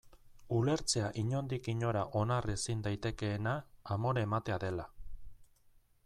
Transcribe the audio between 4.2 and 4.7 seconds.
ematea